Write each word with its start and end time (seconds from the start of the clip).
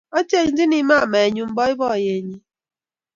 Achengjini 0.19 0.79
mamaenyu 0.89 1.43
boiboiyenyi 1.55 2.37